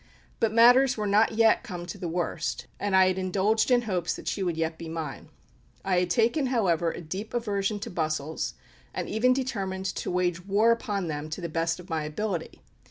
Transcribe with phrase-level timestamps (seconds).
[0.39, 4.15] But matters were not yet come to the worst, and I had indulged in hopes
[4.15, 5.29] that she would yet be mine.
[5.85, 8.55] I had however taken a deep aversion to bustles,
[8.95, 12.63] and even determined to wage war upon them to the best of my ability.